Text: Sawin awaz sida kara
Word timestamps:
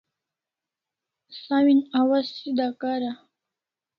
Sawin 1.41 1.79
awaz 1.99 2.25
sida 2.35 2.67
kara 2.79 3.11